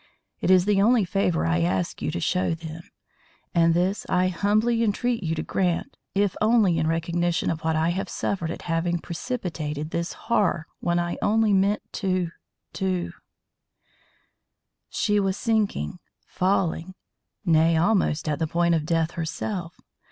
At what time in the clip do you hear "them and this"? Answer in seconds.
2.55-4.03